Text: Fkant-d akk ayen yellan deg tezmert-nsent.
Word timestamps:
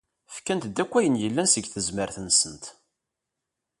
Fkant-d 0.35 0.77
akk 0.83 0.93
ayen 0.99 1.15
yellan 1.23 1.47
deg 1.55 1.65
tezmert-nsent. 1.67 2.63